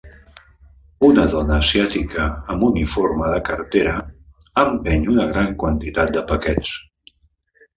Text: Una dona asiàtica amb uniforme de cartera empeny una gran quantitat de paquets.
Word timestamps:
Una 1.09 1.25
dona 1.33 1.57
asiàtica 1.65 2.25
amb 2.53 2.65
uniforme 2.69 3.29
de 3.35 3.43
cartera 3.51 3.93
empeny 4.65 5.07
una 5.17 5.29
gran 5.35 5.55
quantitat 5.65 6.15
de 6.17 6.25
paquets. 6.33 6.75